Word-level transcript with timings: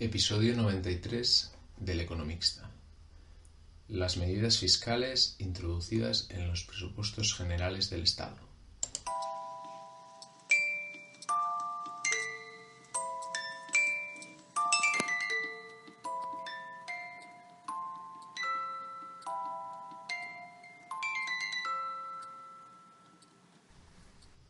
Episodio 0.00 0.54
93 0.54 1.50
del 1.76 1.98
Economista. 1.98 2.70
Las 3.88 4.16
medidas 4.16 4.58
fiscales 4.58 5.34
introducidas 5.40 6.28
en 6.30 6.46
los 6.46 6.62
presupuestos 6.62 7.34
generales 7.34 7.90
del 7.90 8.04
Estado. 8.04 8.36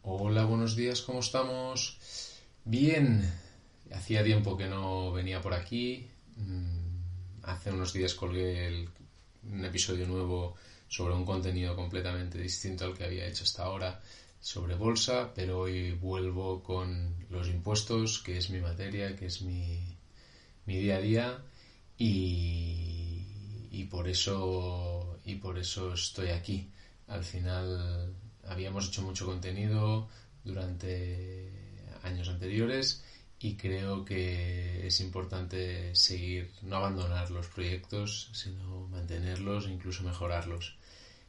Hola, 0.03 0.45
buenos 0.45 0.77
días, 0.77 1.01
¿cómo 1.01 1.21
estamos? 1.21 1.97
Bien, 2.67 3.25
Hacía 3.93 4.23
tiempo 4.23 4.57
que 4.57 4.67
no 4.67 5.13
venía 5.13 5.41
por 5.41 5.55
aquí. 5.55 6.09
Mm, 6.37 7.43
hace 7.43 7.73
unos 7.73 7.93
días 7.93 8.15
colgué 8.15 8.87
un 9.45 9.65
episodio 9.65 10.07
nuevo 10.07 10.57
sobre 10.89 11.15
un 11.15 11.25
contenido 11.25 11.75
completamente 11.75 12.39
distinto 12.39 12.85
al 12.85 12.95
que 12.97 13.05
había 13.05 13.27
hecho 13.27 13.45
hasta 13.45 13.65
ahora 13.65 14.01
sobre 14.41 14.75
bolsa, 14.75 15.33
pero 15.35 15.61
hoy 15.61 15.93
vuelvo 15.93 16.63
con 16.63 17.17
los 17.31 17.49
impuestos, 17.49 18.21
que 18.21 18.39
es 18.39 18.51
mi 18.51 18.61
materia, 18.61 19.17
que 19.17 19.27
es 19.27 19.43
mi, 19.43 19.97
día 20.67 20.97
a 20.97 21.01
día 21.01 21.43
y, 21.97 23.85
por 23.91 24.07
eso 24.07 25.19
y 25.25 25.37
por 25.37 25.59
eso 25.59 25.95
estoy 25.95 26.29
aquí. 26.29 26.71
Al 27.07 27.25
final 27.25 28.15
habíamos 28.47 28.89
hecho 28.89 29.03
mucho 29.03 29.25
contenido 29.25 30.09
durante 30.45 31.51
años 32.03 32.29
anteriores 32.29 33.03
y 33.41 33.57
creo 33.57 34.05
que 34.05 34.87
es 34.87 35.01
importante 35.01 35.95
seguir, 35.95 36.51
no 36.63 36.77
abandonar 36.77 37.31
los 37.31 37.47
proyectos, 37.47 38.31
sino 38.33 38.89
mantenerlos 38.89 39.67
e 39.67 39.71
incluso 39.71 40.03
mejorarlos. 40.03 40.77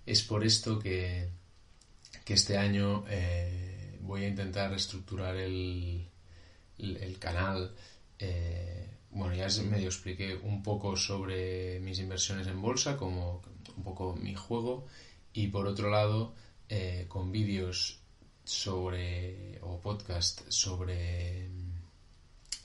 Es 0.06 0.24
por 0.24 0.44
esto 0.44 0.80
que, 0.80 1.30
que 2.26 2.34
este 2.34 2.58
año 2.58 3.06
eh, 3.10 4.00
voy 4.02 4.24
a 4.24 4.28
intentar 4.28 4.74
estructurar 4.74 5.36
el, 5.36 6.08
el, 6.80 7.20
canal. 7.20 7.76
Eh, 8.18 8.88
bueno, 9.12 9.36
ya 9.36 9.48
medio 9.64 9.88
expliqué 9.88 10.36
un 10.36 10.64
poco 10.64 10.98
sobre 10.98 11.80
mis 11.80 12.00
inversiones 12.00 12.48
en 12.48 12.60
bolsa, 12.60 12.98
como 12.98 13.44
un 13.78 13.84
poco 13.84 14.16
mi 14.16 14.34
juego, 14.34 14.88
y 15.32 15.48
por 15.48 15.68
otro 15.68 15.92
lado, 15.92 16.34
eh, 16.70 17.06
con 17.08 17.32
vídeos 17.32 18.00
sobre, 18.44 19.60
o 19.62 19.80
podcast 19.80 20.50
sobre 20.50 21.69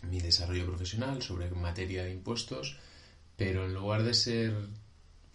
mi 0.04 0.20
desarrollo 0.20 0.66
profesional, 0.66 1.22
sobre 1.22 1.50
materia 1.50 2.04
de 2.04 2.12
impuestos, 2.12 2.76
pero 3.36 3.64
en 3.64 3.74
lugar 3.74 4.02
de 4.02 4.14
ser 4.14 4.54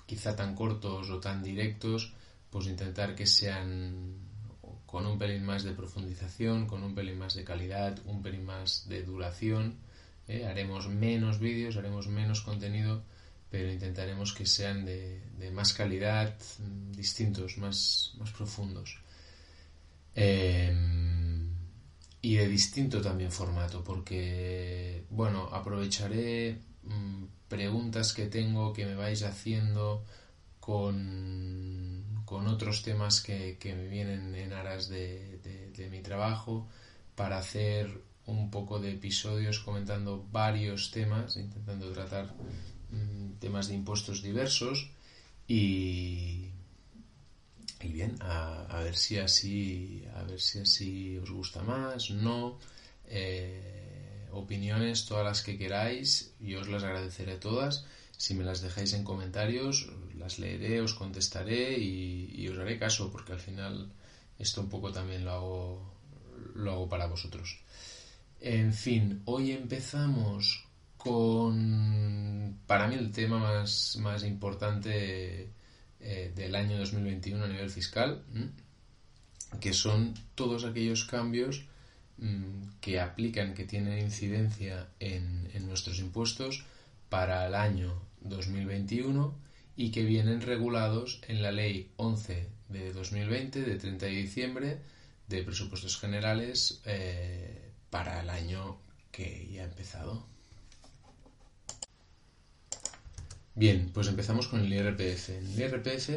quizá 0.06 0.36
tan 0.36 0.56
cortos 0.56 1.10
o 1.10 1.20
tan 1.20 1.44
directos, 1.44 2.14
pues 2.50 2.68
intentar 2.68 3.16
que 3.16 3.28
sean 3.28 4.16
con 4.86 5.06
un 5.06 5.20
pelín 5.20 5.46
más 5.46 5.64
de 5.64 5.74
profundización, 5.74 6.66
con 6.66 6.82
un 6.82 6.96
pelín 6.96 7.20
más 7.20 7.36
de 7.36 7.44
calidad, 7.44 8.00
un 8.06 8.24
pelín 8.24 8.46
más 8.46 8.90
de 8.90 9.04
duración. 9.04 9.76
¿eh? 10.28 10.48
Haremos 10.48 10.88
menos 10.88 11.40
vídeos, 11.40 11.78
haremos 11.78 12.08
menos 12.08 12.42
contenido, 12.42 13.04
pero 13.52 13.72
intentaremos 13.72 14.34
que 14.34 14.48
sean 14.48 14.86
de, 14.86 15.22
más 15.54 15.74
calidad, 15.74 16.36
distintos, 16.92 17.60
más, 17.60 18.16
más 18.18 18.32
profundos. 18.32 18.98
Eh, 20.16 20.74
y 22.22 22.36
de 22.36 22.48
distinto 22.48 23.02
también 23.02 23.32
formato, 23.32 23.84
porque, 23.84 25.06
bueno, 25.10 25.50
aprovecharé 25.52 26.60
mm, 26.84 27.24
preguntas 27.48 28.14
que 28.14 28.26
tengo 28.26 28.74
que 28.74 28.86
me 28.86 28.96
vais 28.96 29.24
haciendo 29.24 30.04
con, 30.60 32.24
con 32.26 32.48
otros 32.48 32.84
temas 32.84 33.22
que, 33.22 33.58
que, 33.60 33.74
me 33.74 33.88
vienen 33.88 34.36
en 34.36 34.54
aras 34.54 34.90
de, 34.90 35.40
de, 35.76 35.90
mi 35.90 36.02
trabajo 36.02 36.68
para 37.16 37.38
hacer 37.38 38.02
un 38.26 38.52
poco 38.52 38.80
de 38.80 38.92
episodios 38.92 39.60
comentando 39.60 40.28
varios 40.32 40.92
temas, 40.92 41.38
intentando 41.38 41.92
tratar 41.94 42.34
mm, 42.92 43.40
temas 43.40 43.70
de 43.70 43.76
impuestos 43.76 44.22
diversos 44.22 44.92
y, 45.48 46.50
y 47.82 47.88
bien, 47.90 48.18
a, 48.22 48.82
ver 48.84 48.96
si 48.96 49.18
así, 49.18 50.04
a 50.16 50.24
ver 50.24 50.42
si 50.42 50.60
así 50.60 51.18
os 51.18 51.30
gusta 51.32 51.62
más, 51.64 52.10
no. 52.12 52.60
Eh, 53.08 54.28
opiniones, 54.32 55.06
todas 55.06 55.26
las 55.26 55.42
que 55.42 55.58
queráis, 55.58 56.34
yo 56.40 56.60
os 56.60 56.68
las 56.68 56.84
agradeceré 56.84 57.38
todas. 57.38 57.86
Si 58.18 58.34
me 58.34 58.44
las 58.44 58.62
dejáis 58.62 58.94
en 58.94 59.04
comentarios, 59.04 59.90
las 60.18 60.40
leeré, 60.40 60.82
os 60.82 60.94
contestaré 60.94 61.80
y, 61.80 62.48
os 62.50 62.60
haré 62.60 62.78
caso, 62.78 63.12
porque 63.12 63.34
al 63.34 63.40
final 63.40 63.92
esto 64.38 64.62
un 64.62 64.70
poco 64.70 64.92
también 64.92 65.24
lo 65.24 65.32
hago, 65.32 65.94
lo 66.56 66.72
hago 66.72 66.90
para 66.90 67.08
vosotros. 67.08 67.60
En 68.42 68.74
fin, 68.74 69.22
hoy 69.26 69.52
empezamos 69.52 70.66
con, 70.98 72.60
para 72.68 72.88
mí, 72.88 72.96
el 72.96 73.12
tema 73.12 73.40
más, 73.40 73.98
más 74.02 74.24
importante 74.24 75.50
eh, 76.02 76.32
del 76.36 76.56
año 76.56 76.78
2021 76.78 77.44
a 77.44 77.48
nivel 77.48 77.70
fiscal, 77.70 78.24
que 79.60 79.74
son 79.74 80.14
todos 80.36 80.64
aquellos 80.64 81.06
cambios 81.06 81.66
que 82.82 83.00
aplican, 83.00 83.54
que 83.54 83.66
tienen 83.66 84.00
incidencia 84.00 84.90
en, 85.00 85.50
nuestros 85.68 86.00
impuestos 86.00 86.66
para 87.10 87.46
el 87.48 87.54
año 87.54 88.02
2021 88.22 89.36
y 89.76 89.92
que 89.92 90.04
vienen 90.04 90.42
regulados 90.42 91.22
en 91.28 91.42
la 91.42 91.52
Ley 91.52 91.92
11 91.98 92.48
de 92.70 92.94
2020 92.94 93.62
de 93.62 93.76
30 93.76 94.06
de 94.06 94.12
diciembre 94.12 94.78
de 95.28 95.44
presupuestos 95.44 95.98
generales 95.98 96.82
eh, 96.86 97.72
para 97.90 98.22
el 98.22 98.30
año 98.30 98.80
que 99.12 99.48
ya 99.52 99.62
ha 99.62 99.66
empezado. 99.66 100.26
Bien, 103.60 103.92
pues 103.94 104.08
empezamos 104.08 104.48
con 104.48 104.62
el 104.62 104.72
IRPF. 104.72 105.32
En 105.32 105.46
el 105.46 105.60
IRPF 105.60 106.12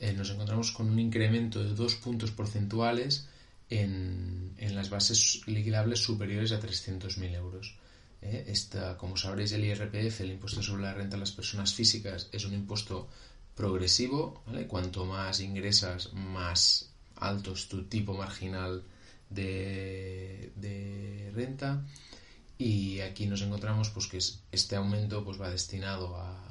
eh, 0.00 0.12
nos 0.12 0.28
encontramos 0.30 0.72
con 0.72 0.90
un 0.90 0.98
incremento 0.98 1.62
de 1.62 1.72
dos 1.72 1.94
puntos 1.94 2.32
porcentuales 2.32 3.28
en, 3.68 4.56
las 4.58 4.90
bases 4.90 5.42
liquidables 5.46 6.00
superiores 6.00 6.50
a 6.50 6.58
300.000 6.58 7.34
euros. 7.36 7.78
Eh, 8.22 8.46
esta, 8.48 8.96
como 8.96 9.16
sabréis, 9.16 9.52
el 9.52 9.64
IRPF, 9.66 10.22
el 10.22 10.32
impuesto 10.32 10.64
sobre 10.64 10.82
la 10.82 10.92
renta 10.92 11.14
de 11.14 11.20
las 11.20 11.30
personas 11.30 11.72
físicas, 11.72 12.28
es 12.32 12.44
un 12.44 12.54
impuesto 12.54 13.08
progresivo. 13.54 14.42
Cuanto 14.66 15.06
más 15.06 15.38
ingresas, 15.38 16.12
más 16.12 16.90
alto 17.14 17.52
es 17.52 17.68
tu 17.68 17.84
tipo 17.84 18.14
marginal 18.14 18.82
de, 19.28 20.50
de 20.56 21.30
renta. 21.36 21.86
Y 22.58 22.98
aquí 22.98 23.26
nos 23.26 23.42
encontramos 23.42 23.90
pues, 23.90 24.08
que 24.08 24.18
este 24.50 24.74
aumento 24.74 25.24
pues, 25.24 25.40
va 25.40 25.50
destinado 25.50 26.16
a 26.16 26.50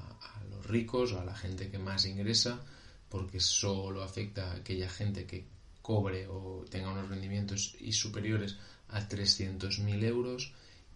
ricos 0.70 1.14
a 1.14 1.26
la 1.26 1.36
gente 1.36 1.70
que 1.70 1.80
más 1.80 2.06
ingresa, 2.06 2.62
porque 3.10 3.40
solo 3.40 4.04
afecta 4.04 4.52
a 4.52 4.56
aquella 4.56 4.90
gente 4.90 5.26
que 5.26 5.46
cobre 5.82 6.28
o 6.28 6.64
tenga 6.70 6.92
unos 6.92 7.10
rendimientos 7.10 7.76
y 7.80 7.92
superiores 7.92 8.58
a 8.90 9.08
300.000 9.08 10.04
euros 10.04 10.54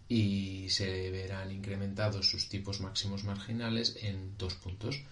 y 0.08 0.68
se 0.70 1.10
verán 1.10 1.50
incrementados 1.50 2.28
sus 2.28 2.48
tipos 2.48 2.80
máximos 2.80 3.24
marginales 3.24 3.96
en 4.02 4.36
dos 4.38 4.54
puntos. 4.54 5.02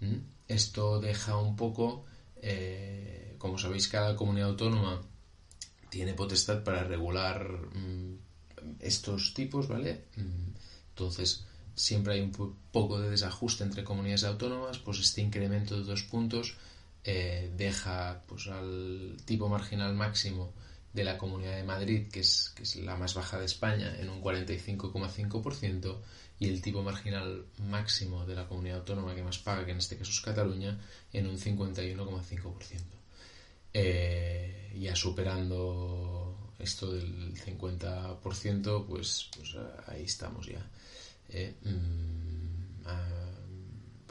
¿Mm? 0.00 0.16
Esto 0.48 1.00
deja 1.00 1.36
un 1.36 1.56
poco, 1.56 2.04
eh, 2.36 3.34
como 3.38 3.58
sabéis, 3.58 3.88
cada 3.88 4.16
comunidad 4.16 4.50
autónoma 4.50 5.02
tiene 5.90 6.14
potestad 6.14 6.62
para 6.62 6.84
regular 6.84 7.50
mm, 7.74 8.18
estos 8.80 9.34
tipos, 9.34 9.68
¿vale? 9.68 10.04
Mm, 10.16 10.50
entonces, 10.90 11.44
siempre 11.76 12.14
hay 12.14 12.20
un 12.22 12.32
poco 12.72 12.98
de 12.98 13.10
desajuste 13.10 13.62
entre 13.62 13.84
comunidades 13.84 14.24
autónomas, 14.24 14.78
pues 14.78 14.98
este 14.98 15.20
incremento 15.20 15.76
de 15.78 15.84
dos 15.84 16.02
puntos 16.02 16.56
eh, 17.04 17.52
deja 17.56 18.22
pues, 18.26 18.48
al 18.48 19.16
tipo 19.24 19.48
marginal 19.48 19.94
máximo 19.94 20.52
de 20.92 21.04
la 21.04 21.18
Comunidad 21.18 21.54
de 21.54 21.62
Madrid, 21.62 22.08
que 22.10 22.20
es, 22.20 22.52
que 22.56 22.62
es 22.62 22.76
la 22.76 22.96
más 22.96 23.14
baja 23.14 23.38
de 23.38 23.44
España, 23.44 23.94
en 24.00 24.08
un 24.08 24.22
45,5%, 24.22 25.98
y 26.38 26.48
el 26.48 26.62
tipo 26.62 26.82
marginal 26.82 27.44
máximo 27.58 28.24
de 28.24 28.34
la 28.34 28.48
comunidad 28.48 28.78
autónoma 28.78 29.14
que 29.14 29.22
más 29.22 29.38
paga, 29.38 29.64
que 29.66 29.72
en 29.72 29.78
este 29.78 29.98
caso 29.98 30.10
es 30.10 30.20
Cataluña, 30.20 30.80
en 31.12 31.26
un 31.26 31.38
51,5%. 31.38 32.80
Eh, 33.74 34.74
ya 34.80 34.96
superando 34.96 36.54
esto 36.58 36.92
del 36.92 37.34
50%, 37.34 38.86
pues, 38.86 39.30
pues 39.36 39.56
ahí 39.86 40.04
estamos 40.04 40.46
ya. 40.46 40.66
Eh, 41.28 41.54
mm, 41.62 41.86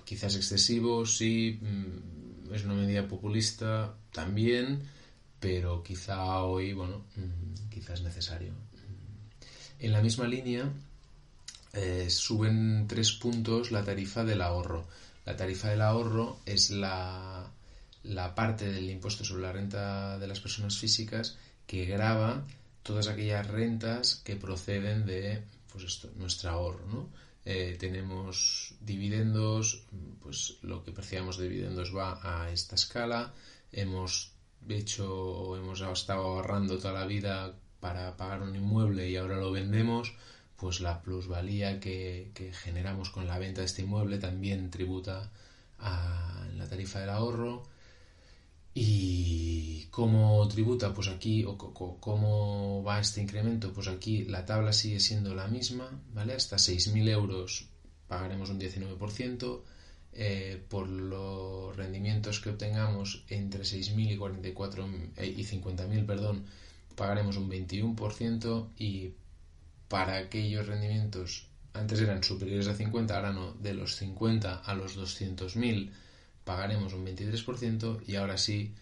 quizás 0.05 0.35
excesivo, 0.35 1.05
sí, 1.05 1.59
mm, 1.61 2.53
es 2.53 2.63
una 2.63 2.75
medida 2.75 3.07
populista 3.07 3.95
también, 4.11 4.83
pero 5.39 5.83
quizá 5.83 6.43
hoy, 6.43 6.73
bueno, 6.73 7.03
mm, 7.15 7.69
quizás 7.69 8.01
necesario. 8.01 8.53
En 9.79 9.91
la 9.91 10.01
misma 10.01 10.27
línea, 10.27 10.71
eh, 11.73 12.09
suben 12.09 12.87
tres 12.87 13.11
puntos 13.11 13.71
la 13.71 13.83
tarifa 13.83 14.23
del 14.23 14.41
ahorro. 14.41 14.87
La 15.25 15.35
tarifa 15.35 15.69
del 15.69 15.81
ahorro 15.81 16.39
es 16.45 16.69
la, 16.69 17.51
la 18.03 18.35
parte 18.35 18.71
del 18.71 18.89
impuesto 18.89 19.25
sobre 19.25 19.41
la 19.41 19.51
renta 19.51 20.17
de 20.17 20.27
las 20.27 20.39
personas 20.39 20.77
físicas 20.77 21.37
que 21.67 21.85
graba 21.85 22.45
todas 22.83 23.07
aquellas 23.07 23.47
rentas 23.47 24.21
que 24.23 24.35
proceden 24.35 25.05
de 25.05 25.43
pues 25.75 26.07
nuestro 26.15 26.49
ahorro. 26.49 27.09
Eh, 27.43 27.75
tenemos 27.79 28.73
dividendos, 28.79 29.83
pues 30.21 30.57
lo 30.63 30.83
que 30.83 30.91
percibamos 30.91 31.37
de 31.37 31.47
dividendos 31.47 31.95
va 31.95 32.19
a 32.23 32.49
esta 32.51 32.75
escala. 32.75 33.33
Hemos 33.71 34.31
hecho, 34.67 35.55
hemos 35.57 35.81
estado 35.81 36.21
ahorrando 36.21 36.77
toda 36.77 36.93
la 36.93 37.05
vida 37.05 37.55
para 37.79 38.17
pagar 38.17 38.41
un 38.41 38.55
inmueble 38.55 39.09
y 39.09 39.17
ahora 39.17 39.37
lo 39.37 39.51
vendemos, 39.51 40.15
pues 40.55 40.79
la 40.81 41.01
plusvalía 41.03 41.79
que, 41.79 42.31
generamos 42.63 43.11
con 43.11 43.27
la 43.27 43.37
venta 43.37 43.61
de 43.61 43.67
este 43.67 43.83
inmueble 43.83 44.17
también 44.17 44.71
tributa 44.71 45.31
a 45.77 46.47
la 46.55 46.67
tarifa 46.67 46.99
del 47.01 47.09
ahorro. 47.11 47.63
¿Y 48.73 49.64
cómo 49.95 50.45
tributa? 50.49 50.93
Pues 50.93 51.07
aquí, 51.07 51.45
o 51.45 51.57
cómo 51.57 52.83
va 52.83 52.99
este 52.99 53.21
incremento? 53.21 53.71
Pues 53.71 53.87
aquí 53.87 54.25
la 54.25 54.45
tabla 54.45 54.73
sigue 54.73 54.99
siendo 54.99 55.33
la 55.33 55.47
misma, 55.47 55.89
¿vale? 56.13 56.33
Hasta 56.33 56.57
6.000 56.57 57.07
euros 57.09 57.69
pagaremos 58.05 58.49
un 58.49 58.59
19%, 58.59 59.61
eh, 60.11 60.61
por 60.67 60.89
los 60.89 61.73
rendimientos 61.77 62.41
que 62.41 62.49
obtengamos 62.49 63.23
entre 63.29 63.63
6.000 63.63 64.11
y 64.11 64.17
44 64.17 64.89
eh, 65.15 65.33
y 65.37 65.45
50.000, 65.45 66.05
perdón, 66.05 66.45
pagaremos 66.97 67.37
un 67.37 67.49
21% 67.49 68.71
y 68.77 69.13
para 69.87 70.17
aquellos 70.17 70.67
rendimientos 70.67 71.47
antes 71.71 72.01
eran 72.01 72.21
superiores 72.21 72.67
a 72.67 72.75
50, 72.75 73.15
ahora 73.15 73.31
no, 73.31 73.53
de 73.53 73.73
los 73.73 73.95
50 73.95 74.57
a 74.57 74.73
los 74.75 74.97
200.000 74.97 75.89
pagaremos 76.43 76.93
un 76.93 77.05
23% 77.05 78.01
y 78.05 78.15
ahora 78.17 78.37
sí, 78.37 78.73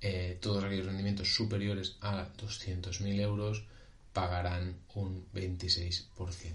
eh, 0.00 0.38
todos 0.40 0.62
aquellos 0.64 0.86
rendimientos 0.86 1.34
superiores 1.34 1.96
a 2.00 2.28
200.000 2.36 3.20
euros 3.20 3.64
pagarán 4.12 4.76
un 4.94 5.26
26%. 5.32 6.52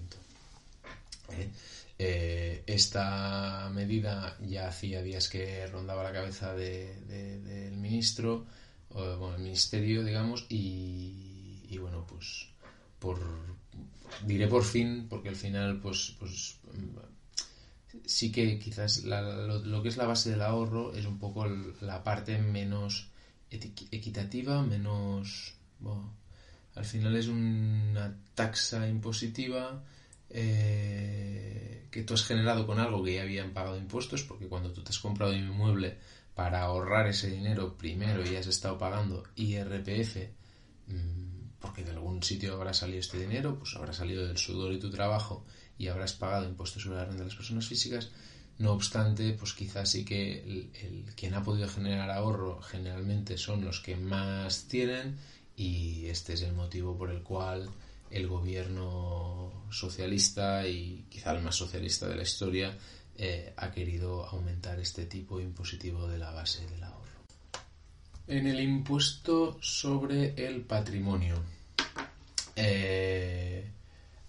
Eh, 1.98 2.64
esta 2.66 3.70
medida 3.72 4.36
ya 4.40 4.68
hacía 4.68 5.02
días 5.02 5.28
que 5.28 5.66
rondaba 5.68 6.02
la 6.02 6.12
cabeza 6.12 6.54
del 6.54 7.76
ministro, 7.76 8.46
o, 8.90 9.16
bueno, 9.16 9.36
el 9.36 9.42
ministerio, 9.42 10.04
digamos, 10.04 10.46
y, 10.48 11.76
bueno, 11.78 12.06
pues 12.06 12.48
por 12.98 13.18
diré 14.26 14.46
por 14.48 14.64
fin, 14.64 15.06
porque 15.08 15.28
al 15.28 15.36
final, 15.36 15.80
pues, 15.80 16.14
pues 16.18 16.58
sí 18.06 18.32
que 18.32 18.58
quizás 18.58 19.04
lo, 19.04 19.82
que 19.82 19.88
es 19.88 19.96
la 19.96 20.06
base 20.06 20.30
del 20.30 20.42
ahorro 20.42 20.94
es 20.94 21.06
un 21.06 21.18
poco 21.18 21.46
la 21.80 22.02
parte 22.02 22.38
menos 22.38 23.08
equitativa, 23.50 24.62
menos... 24.62 25.54
al 26.74 26.84
final 26.84 27.16
es 27.16 27.28
una 27.28 28.16
taxa 28.34 28.88
impositiva 28.88 29.82
eh, 30.30 31.86
que 31.90 32.02
tú 32.02 32.14
has 32.14 32.24
generado 32.24 32.66
con 32.66 32.80
algo 32.80 33.04
que 33.04 33.14
ya 33.14 33.22
habían 33.22 33.52
pagado 33.52 33.78
impuestos, 33.78 34.24
porque 34.24 34.48
cuando 34.48 34.72
tú 34.72 34.82
te 34.82 34.90
has 34.90 34.98
comprado 34.98 35.32
un 35.32 35.38
inmueble 35.38 35.96
para 36.34 36.62
ahorrar 36.62 37.06
ese 37.06 37.30
dinero 37.30 37.78
primero 37.78 38.28
y 38.28 38.34
has 38.34 38.48
estado 38.48 38.76
pagando 38.76 39.22
IRPF, 39.36 40.16
mm, 40.88 41.60
porque 41.60 41.84
de 41.84 41.92
algún 41.92 42.22
sitio 42.22 42.54
habrá 42.54 42.74
salido 42.74 42.98
este 42.98 43.20
dinero, 43.20 43.58
pues 43.58 43.76
habrá 43.76 43.92
salido 43.92 44.26
del 44.26 44.36
sudor 44.36 44.72
y 44.72 44.80
tu 44.80 44.90
trabajo 44.90 45.44
y 45.78 45.86
habrás 45.86 46.14
pagado 46.14 46.48
impuestos 46.48 46.82
sobre 46.82 46.96
la 46.96 47.04
renta 47.04 47.20
de 47.20 47.28
las 47.28 47.36
personas 47.36 47.66
físicas. 47.66 48.10
No 48.58 48.72
obstante, 48.72 49.32
pues 49.32 49.52
quizás 49.52 49.90
sí 49.90 50.04
que 50.04 50.42
el, 50.42 51.04
quien 51.16 51.34
ha 51.34 51.42
podido 51.42 51.68
generar 51.68 52.10
ahorro 52.10 52.60
generalmente 52.62 53.36
son 53.36 53.64
los 53.64 53.80
que 53.80 53.96
más 53.96 54.68
tienen 54.68 55.18
y 55.56 56.06
este 56.06 56.34
es 56.34 56.42
el 56.42 56.52
motivo 56.52 56.96
por 56.96 57.10
el 57.10 57.22
cual 57.22 57.68
el 58.10 58.28
gobierno 58.28 59.66
socialista 59.70 60.66
y 60.68 61.06
quizá 61.08 61.32
el 61.32 61.42
más 61.42 61.56
socialista 61.56 62.06
de 62.06 62.16
la 62.16 62.22
historia 62.22 62.76
eh, 63.16 63.52
ha 63.56 63.70
querido 63.72 64.24
aumentar 64.24 64.78
este 64.78 65.06
tipo 65.06 65.40
impositivo 65.40 66.06
de 66.06 66.18
la 66.18 66.30
base 66.30 66.64
del 66.68 66.84
ahorro. 66.84 67.04
En 68.26 68.46
el 68.46 68.60
impuesto 68.60 69.58
sobre 69.60 70.34
el 70.46 70.62
patrimonio. 70.62 71.42
Eh, 72.56 73.68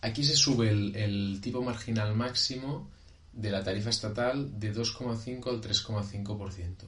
Aquí 0.05 0.23
se 0.23 0.35
sube 0.35 0.69
el, 0.69 1.39
tipo 1.41 1.63
marginal 1.63 2.15
máximo 2.15 2.87
de 3.35 3.51
la 3.51 3.63
tarifa 3.63 3.89
estatal 3.89 4.59
de 4.59 4.73
2,5 4.73 5.49
al 5.49 5.61
3,5%. 5.61 6.85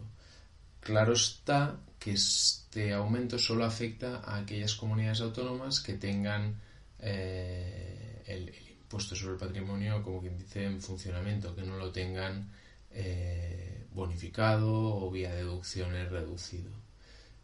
Claro 0.79 1.13
está 1.13 1.79
que 1.99 2.13
este 2.13 2.93
aumento 2.93 3.37
solo 3.37 3.65
afecta 3.65 4.21
a 4.23 4.37
aquellas 4.37 4.75
comunidades 4.75 5.21
autónomas 5.21 5.81
que 5.81 5.93
tengan 5.93 6.59
eh, 6.99 8.23
el, 8.25 8.53
impuesto 8.79 9.15
sobre 9.15 9.33
el 9.33 9.39
patrimonio, 9.39 10.01
como 10.01 10.21
quien 10.21 10.37
dice, 10.37 10.63
en 10.63 10.81
funcionamiento, 10.81 11.53
que 11.53 11.63
no 11.63 11.75
lo 11.77 11.91
tengan 11.91 12.49
eh, 12.91 13.85
bonificado 13.93 14.71
o 14.71 15.11
vía 15.11 15.35
deducciones 15.35 16.09
reducido. 16.09 16.71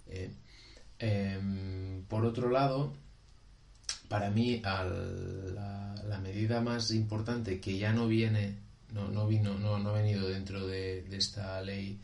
Eh, 0.07 0.31
em, 1.00 2.03
por 2.05 2.23
otro 2.23 2.50
lado, 2.50 2.94
para 4.07 4.29
mí 4.29 4.61
la, 4.61 6.19
medida 6.21 6.61
más 6.61 6.91
importante 6.91 7.59
que 7.59 7.77
ya 7.77 7.91
no 7.91 8.07
viene, 8.07 8.55
no, 8.94 9.10
no 9.10 9.28
vino, 9.28 9.57
no, 9.57 9.80
no 9.80 9.90
ha 9.90 9.94
venido 9.94 10.28
dentro 10.28 10.66
de, 10.68 11.06
esta 11.12 11.62
ley 11.62 12.00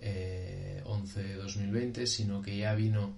11-2020, 0.00 1.98
eh, 1.98 2.06
sino 2.06 2.40
que 2.40 2.56
ya 2.56 2.74
vino 2.74 3.16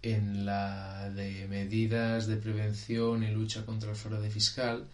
en 0.00 0.44
la 0.44 1.10
de 1.10 1.46
medidas 1.48 2.26
de 2.26 2.36
prevención 2.36 3.22
y 3.22 3.30
lucha 3.30 3.64
contra 3.64 3.90
el 3.90 3.96
fraude 3.96 4.30
fiscal, 4.30 4.88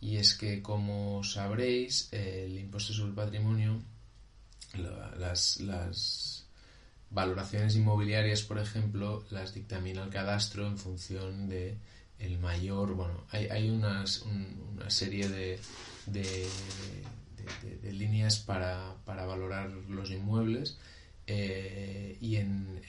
y 0.00 0.16
es 0.16 0.34
que, 0.34 0.62
como 0.62 1.22
sabréis, 1.24 2.08
el 2.12 2.58
impuesto 2.58 2.92
sobre 2.92 3.10
el 3.10 3.14
patrimonio, 3.14 3.80
las, 5.18 5.60
las 5.60 6.46
valoraciones 7.10 7.76
inmobiliarias, 7.76 8.42
por 8.42 8.58
ejemplo, 8.58 9.24
las 9.30 9.54
dictamina 9.54 10.02
el 10.02 10.10
cadastro 10.10 10.66
en 10.66 10.78
función 10.78 11.48
de 11.48 11.76
el 12.18 12.38
mayor, 12.38 12.94
bueno, 12.94 13.24
hay, 13.30 13.46
hay 13.46 13.70
unas, 13.70 14.22
una 14.22 14.90
serie 14.90 15.28
de, 15.28 15.58
de, 16.06 16.46
líneas 17.82 18.38
para, 18.38 18.96
para, 19.04 19.26
valorar 19.26 19.70
los 19.70 20.10
inmuebles 20.10 20.78
eh, 21.26 22.16
y 22.20 22.36
en, 22.36 22.80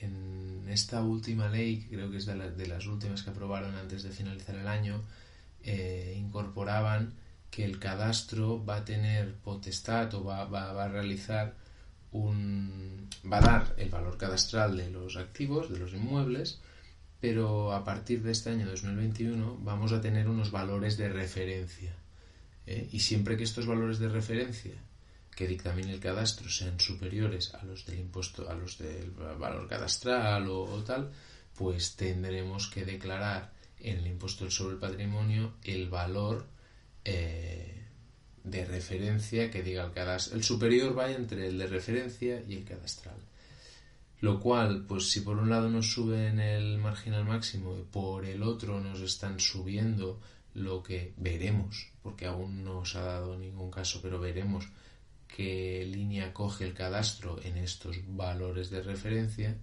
esta 0.69 1.03
última 1.03 1.49
ley, 1.49 1.81
que 1.81 1.95
creo 1.95 2.09
que 2.09 2.17
es 2.17 2.25
de, 2.25 2.51
de, 2.51 2.67
las 2.67 2.85
últimas 2.87 3.23
que 3.23 3.29
aprobaron 3.29 3.75
antes 3.75 4.03
de 4.03 4.09
finalizar 4.09 4.55
el 4.55 4.67
año, 4.67 5.03
eh, 5.63 6.15
incorporaban 6.17 7.13
que 7.49 7.65
el 7.65 7.77
cadastro 7.77 8.63
va 8.65 8.77
a 8.77 8.85
tener 8.85 9.35
potestad 9.35 10.13
o 10.15 10.23
va, 10.23 10.45
va, 10.45 10.71
va 10.71 10.85
a 10.85 10.87
realizar 10.87 11.55
un 12.11 13.09
va 13.31 13.37
a 13.37 13.41
dar 13.41 13.75
el 13.77 13.89
valor 13.89 14.17
cadastral 14.17 14.77
de 14.77 14.89
los 14.89 15.17
activos, 15.17 15.69
de 15.69 15.77
los 15.79 15.93
inmuebles, 15.93 16.59
pero 17.19 17.73
a 17.73 17.83
partir 17.83 18.23
de 18.23 18.31
este 18.31 18.49
año 18.49 18.65
2021 18.65 19.59
vamos 19.61 19.91
a 19.91 20.01
tener 20.01 20.27
unos 20.27 20.51
valores 20.51 20.97
de 20.97 21.09
referencia. 21.09 21.93
¿Eh? 22.71 22.89
Y 22.91 22.99
siempre 22.99 23.37
que 23.37 23.43
estos 23.43 23.65
valores 23.65 23.99
de 23.99 24.09
referencia 24.09 24.73
que 25.35 25.47
dictamine 25.47 25.93
el 25.93 25.99
cadastro 25.99 26.49
sean 26.49 26.79
superiores 26.79 27.53
a 27.53 27.63
los 27.63 27.85
del 27.85 27.99
impuesto, 27.99 28.49
a 28.49 28.53
los 28.53 28.77
del 28.77 29.11
valor 29.11 29.67
cadastral 29.67 30.47
o, 30.49 30.83
tal, 30.83 31.11
pues 31.55 31.95
tendremos 31.95 32.67
que 32.67 32.85
declarar 32.85 33.51
en 33.79 33.99
el 33.99 34.07
impuesto 34.07 34.49
sobre 34.51 34.73
el 34.75 34.79
patrimonio 34.79 35.53
el 35.63 35.89
valor 35.89 36.45
eh, 37.05 37.85
de 38.43 38.65
referencia 38.65 39.49
que 39.49 39.63
diga 39.63 39.85
el 39.85 39.91
cadastro. 39.91 40.35
El 40.35 40.43
superior 40.43 40.97
va 40.97 41.11
entre 41.11 41.47
el 41.47 41.57
de 41.57 41.67
referencia 41.67 42.43
y 42.47 42.55
el 42.55 42.65
cadastral. 42.65 43.17
Lo 44.19 44.39
cual, 44.39 44.85
pues 44.87 45.09
si 45.09 45.21
por 45.21 45.37
un 45.37 45.49
lado 45.49 45.69
nos 45.69 45.91
suben 45.91 46.39
el 46.39 46.77
marginal 46.77 47.25
máximo 47.25 47.75
y 47.75 47.81
por 47.81 48.25
el 48.25 48.43
otro 48.43 48.79
nos 48.79 49.01
están 49.01 49.39
subiendo 49.39 50.19
lo 50.53 50.83
que 50.83 51.13
veremos, 51.17 51.91
porque 52.01 52.25
aún 52.25 52.63
no 52.63 52.79
os 52.79 52.95
ha 52.95 53.03
dado 53.03 53.37
ningún 53.37 53.71
caso, 53.71 53.99
pero 54.01 54.19
veremos 54.19 54.67
qué 55.27 55.85
línea 55.85 56.33
coge 56.33 56.65
el 56.65 56.73
cadastro 56.73 57.41
en 57.43 57.57
estos 57.57 57.97
valores 58.07 58.69
de 58.69 58.81
referencia, 58.81 59.57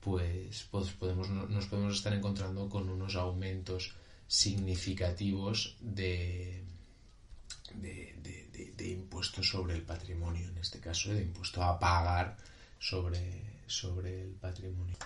pues, 0.00 0.66
pues 0.70 0.90
podemos, 0.92 1.28
nos 1.28 1.66
podemos 1.66 1.96
estar 1.96 2.12
encontrando 2.12 2.68
con 2.68 2.88
unos 2.88 3.14
aumentos 3.16 3.94
significativos 4.26 5.76
de, 5.80 6.64
de, 7.74 8.14
de 8.76 8.88
impuestos 8.88 9.48
sobre 9.48 9.74
el 9.74 9.82
patrimonio, 9.82 10.48
en 10.48 10.58
este 10.58 10.80
caso 10.80 11.12
de 11.12 11.22
impuesto 11.22 11.62
a 11.62 11.78
pagar 11.78 12.36
sobre, 12.78 13.60
sobre 13.66 14.22
el 14.22 14.30
patrimonio. 14.30 14.96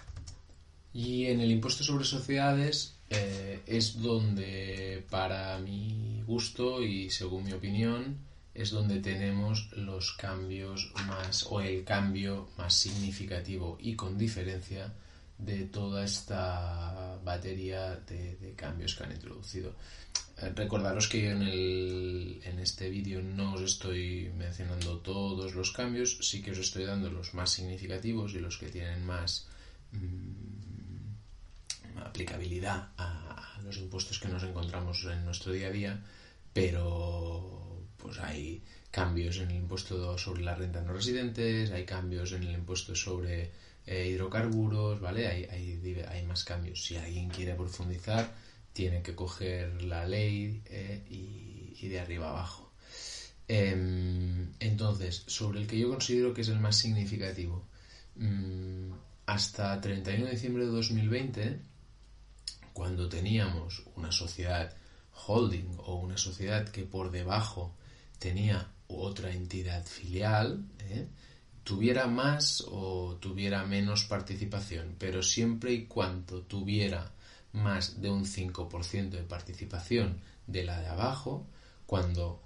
Y 0.93 1.27
en 1.27 1.41
el 1.41 1.51
impuesto 1.51 1.85
sobre 1.85 2.05
sociedades 2.05 2.96
eh, 3.11 3.63
es 3.67 4.01
donde, 4.01 5.05
para 5.11 5.59
mi 5.59 6.23
gusto 6.27 6.83
y 6.83 7.11
según 7.11 7.45
mi 7.45 7.53
opinión, 7.53 8.19
es 8.55 8.71
donde 8.71 9.01
tenemos 9.01 9.71
los 9.77 10.13
cambios 10.15 10.93
más, 11.07 11.47
o 11.51 11.61
el 11.61 11.85
cambio 11.85 12.49
más 12.57 12.75
significativo 12.75 13.77
y 13.81 13.95
con 13.95 14.17
diferencia 14.17 14.93
de 15.39 15.67
toda 15.67 16.05
esta 16.05 17.19
batería 17.23 17.97
de, 17.97 18.55
cambios 18.57 18.95
que 18.95 19.05
han 19.05 19.13
introducido. 19.13 19.75
Eh, 20.39 20.53
recordaros 20.55 21.09
que 21.09 21.31
en, 21.31 21.43
el, 21.43 22.41
en 22.45 22.59
este 22.59 22.89
vídeo 22.89 23.23
no 23.23 23.55
os 23.55 23.63
estoy 23.63 24.33
mencionando 24.37 24.99
todos 24.99 25.55
los 25.55 25.73
cambios, 25.73 26.19
sí 26.23 26.43
que 26.43 26.53
os 26.53 26.59
estoy 26.59 26.85
dando 26.85 27.11
los 27.11 27.35
más 27.35 27.51
significativos 27.51 28.35
y 28.35 28.39
los 28.39 28.57
que 28.57 28.69
tienen 28.69 29.05
más 29.05 29.47
mm, 29.93 30.56
aplicabilidad 32.05 32.91
a, 32.97 33.59
los 33.63 33.79
impuestos 33.79 34.21
que 34.21 34.29
nos 34.29 34.45
encontramos 34.45 35.05
en 35.05 35.25
nuestro 35.25 35.53
día 35.53 35.69
a 35.69 35.71
día, 35.71 36.05
pero 36.53 37.83
pues 37.97 38.19
hay 38.21 38.63
cambios 38.91 39.39
en 39.39 39.51
el 39.51 39.57
impuesto 39.57 40.17
sobre 40.17 40.43
la 40.43 40.55
renta 40.55 40.81
no 40.81 40.93
residentes, 40.93 41.73
hay 41.73 41.85
cambios 41.85 42.33
en 42.33 42.45
el 42.45 42.55
impuesto 42.55 42.95
sobre 42.95 43.51
eh, 43.87 44.09
hidrocarburos, 44.09 45.01
¿vale? 45.01 45.29
Hay, 45.29 45.45
hay, 45.45 46.23
más 46.27 46.45
cambios. 46.45 46.85
Si 46.85 46.97
alguien 46.97 47.29
quiere 47.29 47.55
profundizar, 47.55 48.33
tiene 48.73 49.03
que 49.03 49.15
coger 49.15 49.83
la 49.83 50.07
ley 50.07 50.63
eh, 50.67 51.03
y, 51.11 51.89
de 51.89 52.01
arriba 52.01 52.31
abajo. 52.31 52.73
Em, 53.47 54.53
entonces, 54.59 55.23
sobre 55.27 55.61
el 55.61 55.67
que 55.69 55.79
yo 55.79 55.89
considero 55.89 56.35
que 56.35 56.41
es 56.41 56.49
el 56.49 56.59
más 56.59 56.77
significativo, 56.77 57.65
mm, 58.17 58.91
hasta 59.27 59.81
31 59.81 60.27
de 60.27 60.33
diciembre 60.33 60.65
de 60.65 60.71
2020, 60.71 61.61
cuando 62.77 63.09
teníamos 63.09 63.85
una 63.95 64.13
sociedad 64.13 64.71
holding 65.27 65.79
o 65.79 65.95
una 65.95 66.19
sociedad 66.19 66.69
que 66.69 66.83
por 66.83 67.11
debajo 67.11 67.75
tenía 68.19 68.71
otra 68.89 69.33
entidad 69.33 69.83
filial, 69.87 70.63
¿eh? 70.81 71.09
tuviera 71.65 72.07
más 72.07 72.63
o 72.69 73.17
tuviera 73.19 73.65
menos 73.65 74.05
participación, 74.05 74.95
pero 74.99 75.23
siempre 75.23 75.73
y 75.73 75.87
cuando 75.87 76.43
tuviera 76.43 77.13
más 77.55 78.03
de 78.03 78.11
un 78.11 78.27
5% 78.27 79.09
de 79.09 79.23
participación 79.23 80.21
de 80.47 80.65
la 80.65 80.79
de 80.79 80.89
abajo, 80.89 81.47
cuando 81.87 82.43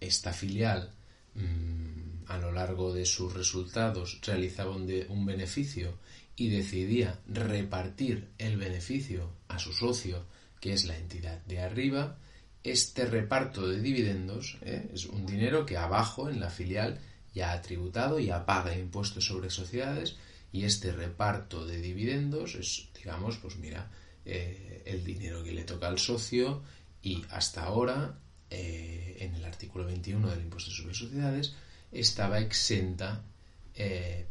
esta 0.00 0.32
filial 0.32 0.92
mm, 1.36 2.24
a 2.26 2.38
lo 2.38 2.50
largo 2.50 2.92
de 2.92 3.06
sus 3.06 3.32
resultados 3.32 4.18
realizaba 4.26 4.74
un, 4.74 4.90
un 5.08 5.24
beneficio 5.24 5.98
y 6.38 6.48
decidía 6.48 7.18
repartir 7.26 8.28
el 8.38 8.56
beneficio 8.56 9.32
a 9.48 9.58
su 9.58 9.72
socio, 9.72 10.24
que 10.60 10.72
es 10.72 10.84
la 10.84 10.96
entidad 10.96 11.44
de 11.46 11.60
arriba, 11.60 12.16
este 12.62 13.06
reparto 13.06 13.66
de 13.66 13.80
dividendos 13.80 14.58
¿eh? 14.62 14.88
es 14.92 15.06
un 15.06 15.26
dinero 15.26 15.66
que 15.66 15.76
abajo 15.76 16.28
en 16.28 16.38
la 16.38 16.48
filial 16.50 17.00
ya 17.34 17.52
ha 17.52 17.60
tributado, 17.60 18.20
ya 18.20 18.46
paga 18.46 18.76
impuestos 18.76 19.26
sobre 19.26 19.50
sociedades 19.50 20.16
y 20.52 20.64
este 20.64 20.92
reparto 20.92 21.66
de 21.66 21.80
dividendos 21.80 22.54
es, 22.54 22.88
digamos, 22.94 23.38
pues 23.38 23.56
mira, 23.56 23.90
eh, 24.24 24.82
el 24.86 25.04
dinero 25.04 25.42
que 25.42 25.52
le 25.52 25.64
toca 25.64 25.88
al 25.88 25.98
socio 25.98 26.62
y 27.02 27.24
hasta 27.30 27.64
ahora, 27.64 28.18
eh, 28.48 29.16
en 29.20 29.34
el 29.34 29.44
artículo 29.44 29.86
21 29.86 30.30
del 30.30 30.42
impuesto 30.42 30.70
sobre 30.70 30.94
sociedades, 30.94 31.54
estaba 31.90 32.38
exenta 32.38 33.24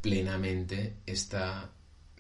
plenamente 0.02 0.98
esta, 1.06 1.72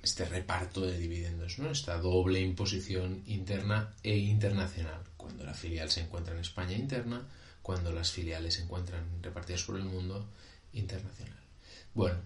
este 0.01 0.25
reparto 0.25 0.81
de 0.81 0.97
dividendos, 0.97 1.59
¿no? 1.59 1.69
esta 1.69 1.97
doble 1.97 2.39
imposición 2.39 3.23
interna 3.25 3.93
e 4.03 4.17
internacional, 4.17 5.01
cuando 5.17 5.43
la 5.43 5.53
filial 5.53 5.89
se 5.89 6.01
encuentra 6.01 6.33
en 6.33 6.41
España 6.41 6.77
interna, 6.77 7.27
cuando 7.61 7.91
las 7.91 8.11
filiales 8.11 8.55
se 8.55 8.63
encuentran 8.63 9.21
repartidas 9.21 9.63
por 9.63 9.75
el 9.77 9.83
mundo 9.83 10.29
internacional. 10.73 11.39
Bueno, 11.93 12.19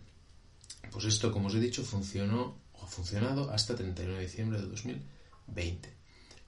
pues 0.91 1.05
esto, 1.05 1.31
como 1.31 1.47
os 1.47 1.55
he 1.55 1.59
dicho, 1.59 1.83
funcionó 1.83 2.57
o 2.73 2.83
ha 2.83 2.87
funcionado 2.87 3.49
hasta 3.51 3.75
31 3.75 4.15
de 4.15 4.21
diciembre 4.21 4.59
de 4.59 4.67
2020. 4.67 5.89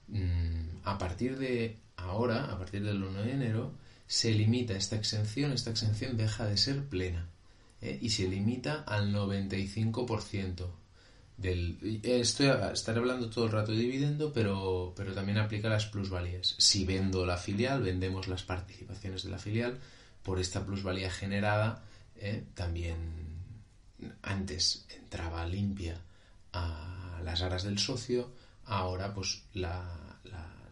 Mm, 0.08 0.78
a 0.84 0.98
partir 0.98 1.38
de 1.38 1.78
ahora, 1.96 2.52
a 2.52 2.58
partir 2.58 2.84
del 2.84 3.02
1 3.02 3.22
de 3.22 3.32
enero, 3.32 3.72
se 4.06 4.32
limita 4.32 4.74
esta 4.76 4.96
exención, 4.96 5.52
esta 5.52 5.70
exención 5.70 6.16
deja 6.16 6.46
de 6.46 6.56
ser 6.56 6.84
plena 6.84 7.28
¿eh? 7.80 7.98
y 8.00 8.10
se 8.10 8.28
limita 8.28 8.84
al 8.86 9.12
95% 9.12 10.68
del... 11.36 12.00
Estoy, 12.02 12.50
estaré 12.72 12.98
hablando 12.98 13.30
todo 13.30 13.46
el 13.46 13.52
rato 13.52 13.72
de 13.72 13.78
dividendo, 13.78 14.32
pero, 14.32 14.92
pero 14.96 15.12
también 15.12 15.38
aplica 15.38 15.68
las 15.68 15.86
plusvalías. 15.86 16.54
Si 16.58 16.84
vendo 16.84 17.26
la 17.26 17.36
filial, 17.36 17.82
vendemos 17.82 18.28
las 18.28 18.42
participaciones 18.42 19.22
de 19.24 19.30
la 19.30 19.38
filial, 19.38 19.78
por 20.22 20.40
esta 20.40 20.64
plusvalía 20.64 21.10
generada, 21.10 21.84
¿eh? 22.16 22.44
también 22.54 23.24
antes 24.22 24.86
entraba 24.88 25.46
limpia 25.46 26.00
a 26.52 27.20
las 27.22 27.42
aras 27.42 27.64
del 27.64 27.78
socio, 27.78 28.30
ahora 28.64 29.12
pues 29.14 29.42
la, 29.54 30.00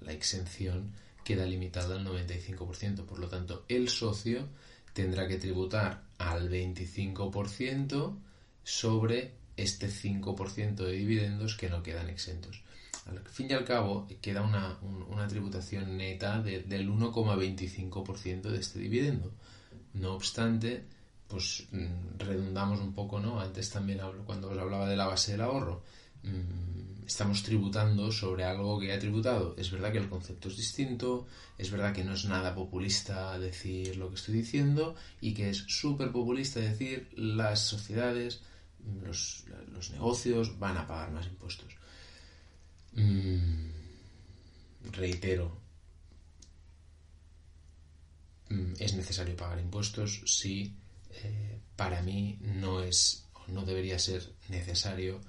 exención 0.09 0.93
queda 1.25 1.47
limitada 1.47 1.95
al 1.97 2.05
95%. 2.05 3.05
Por 3.05 3.19
lo 3.19 3.29
tanto, 3.29 3.65
el 3.69 3.89
socio 3.89 4.49
tendrá 4.93 5.29
que 5.29 5.39
tributar 5.39 6.03
al 6.19 6.51
25% 6.51 8.19
sobre 8.65 9.35
este 9.63 9.89
5% 9.89 10.75
de 10.77 10.93
dividendos 10.93 11.57
que 11.57 11.71
no 11.71 11.83
quedan 11.83 12.09
exentos. 12.09 12.63
Al 13.07 13.19
fin 13.21 13.49
y 13.51 13.55
al 13.55 13.65
cabo, 13.65 14.07
queda 14.21 14.43
una, 14.43 15.29
tributación 15.29 15.97
neta 15.97 16.41
del 16.41 16.89
1,25% 16.89 18.43
de 18.43 18.59
este 18.59 18.79
dividendo. 18.79 19.33
No 19.95 20.15
obstante, 20.15 20.85
pues 21.27 21.67
mm, 21.73 22.19
redundamos 22.19 22.81
un 22.81 22.93
poco, 22.93 23.19
¿no? 23.19 23.41
Antes 23.41 23.71
también 23.71 24.01
cuando 24.25 24.51
os 24.51 24.59
hablaba 24.59 24.89
de 24.89 24.97
la 24.97 25.07
base 25.07 25.33
del 25.33 25.41
ahorro, 25.41 25.83
mm, 26.23 27.07
estamos 27.07 27.43
tributando 27.43 28.13
sobre 28.13 28.45
algo 28.45 28.79
que 28.79 28.89
ya 28.89 28.99
tributado. 28.99 29.55
Es 29.59 29.71
verdad 29.71 29.93
que 29.93 29.99
el 29.99 30.09
concepto 30.09 30.49
es 30.49 30.57
distinto, 30.57 31.27
es 31.59 31.71
verdad 31.71 31.93
que 31.93 32.05
no 32.05 32.15
es 32.15 32.25
nada 32.25 32.55
populista 32.55 33.39
decir 33.39 33.97
lo 33.97 34.09
que 34.09 34.15
estoy 34.15 34.35
diciendo 34.35 34.95
y 35.21 35.35
que 35.35 35.51
es 35.51 35.65
súper 35.67 36.13
populista 36.13 36.61
decir 36.61 37.09
las 37.17 37.61
sociedades, 37.61 38.41
los, 39.03 39.45
negocios 39.91 40.59
van 40.59 40.77
a 40.77 40.87
pagar 40.87 41.11
más 41.11 41.27
impuestos. 41.27 41.75
Mm, 42.95 43.71
reitero, 44.93 45.61
es 48.79 48.95
necesario 48.95 49.37
pagar 49.37 49.59
impuestos 49.61 50.23
si 50.27 50.77
eh, 51.11 51.59
para 51.77 52.03
mí 52.03 52.39
no 52.41 52.83
es 52.83 53.25
o 53.35 53.51
no 53.51 53.65
debería 53.65 53.99
ser 53.99 54.31
necesario 54.49 55.21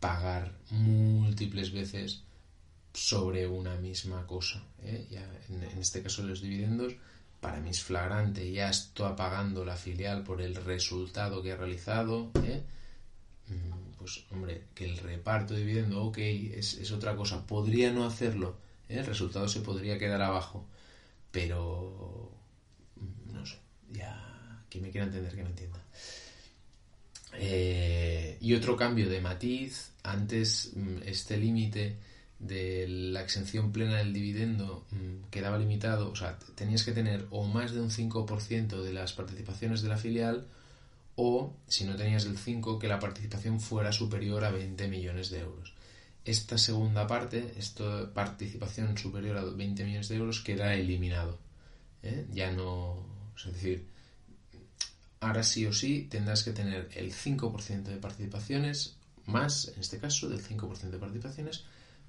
pagar 0.00 0.52
múltiples 0.70 1.72
veces 1.72 2.22
sobre 2.92 3.46
una 3.46 3.76
misma 3.76 4.26
cosa. 4.26 4.62
¿eh? 4.82 5.06
en, 5.48 5.78
este 5.78 6.02
caso 6.02 6.22
los 6.22 6.40
dividendos, 6.40 6.94
para 7.40 7.60
mí 7.60 7.70
es 7.70 7.82
flagrante, 7.82 8.50
ya 8.50 8.70
estoy 8.70 9.14
pagando 9.14 9.64
la 9.64 9.76
filial 9.76 10.22
por 10.22 10.40
el 10.40 10.54
resultado 10.54 11.42
que 11.42 11.50
he 11.50 11.56
realizado. 11.56 12.30
¿eh? 12.42 12.62
Mm, 13.48 13.98
pues 13.98 14.24
hombre, 14.30 14.64
que 14.74 14.84
el 14.84 14.98
reparto 14.98 15.54
de 15.54 15.60
dividendo, 15.60 16.04
ok, 16.04 16.18
es, 16.18 16.74
es 16.74 16.90
otra 16.92 17.16
cosa. 17.16 17.46
Podría 17.46 17.92
no 17.92 18.04
hacerlo, 18.04 18.56
el 18.88 19.04
resultado 19.04 19.48
se 19.48 19.60
podría 19.60 19.98
quedar 19.98 20.22
abajo, 20.22 20.66
pero 21.30 22.30
mm, 22.96 23.32
no 23.34 23.46
sé, 23.46 23.56
ya 23.92 24.64
quien 24.70 24.84
me 24.84 24.90
quiera 24.90 25.06
entender 25.06 25.34
que 25.34 25.42
me 25.42 25.50
entienda. 25.50 25.82
Eh, 27.38 28.38
y 28.40 28.54
otro 28.54 28.76
cambio 28.76 29.08
de 29.08 29.20
matiz, 29.20 29.90
antes 30.02 30.72
mm, 30.74 30.98
este 31.04 31.36
límite 31.36 31.96
de 32.38 32.86
la 32.88 33.22
exención 33.22 33.72
plena 33.72 33.96
del 33.96 34.12
dividendo 34.12 34.84
quedaba 35.30 35.58
limitado, 35.58 36.10
o 36.10 36.16
sea, 36.16 36.38
tenías 36.54 36.82
que 36.82 36.92
tener 36.92 37.26
o 37.30 37.44
más 37.44 37.72
de 37.72 37.80
un 37.80 37.90
5% 37.90 38.82
de 38.82 38.92
las 38.92 39.14
participaciones 39.14 39.80
de 39.80 39.88
la 39.88 39.96
filial 39.96 40.46
o, 41.16 41.56
si 41.66 41.84
no 41.84 41.96
tenías 41.96 42.26
el 42.26 42.36
5, 42.36 42.78
que 42.78 42.88
la 42.88 43.00
participación 43.00 43.60
fuera 43.60 43.90
superior 43.90 44.44
a 44.44 44.50
20 44.50 44.86
millones 44.88 45.30
de 45.30 45.40
euros. 45.40 45.74
Esta 46.24 46.58
segunda 46.58 47.06
parte, 47.06 47.54
esta 47.56 48.12
participación 48.12 48.96
superior 48.98 49.38
a 49.38 49.44
20 49.44 49.84
millones 49.84 50.08
de 50.08 50.16
euros, 50.16 50.40
queda 50.40 50.74
eliminado. 50.74 51.38
¿eh? 52.02 52.26
Ya 52.32 52.52
no, 52.52 53.06
es 53.36 53.52
decir, 53.52 53.86
ahora 55.20 55.42
sí 55.42 55.66
o 55.66 55.72
sí 55.72 56.06
tendrás 56.10 56.42
que 56.42 56.52
tener 56.52 56.88
el 56.94 57.12
5% 57.12 57.84
de 57.84 57.96
participaciones, 57.96 58.96
más 59.24 59.68
en 59.68 59.80
este 59.80 59.98
caso 59.98 60.28
del 60.28 60.42
5% 60.44 60.90
de 60.90 60.98
participaciones, 60.98 61.64